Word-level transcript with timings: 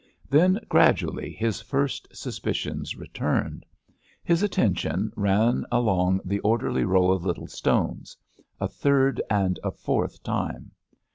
Then 0.27 0.59
gradually 0.67 1.31
his 1.31 1.61
first 1.61 2.07
suspicions 2.11 2.95
returned. 2.97 3.67
His 4.23 4.41
attention 4.41 5.11
ran 5.15 5.63
along 5.71 6.21
the 6.25 6.39
orderly 6.39 6.83
row 6.85 7.11
of 7.11 7.23
little 7.23 7.45
stones—a 7.45 8.67
third 8.67 9.21
and 9.29 9.59
a 9.63 9.69
fourth 9.69 10.23
time. 10.23 10.71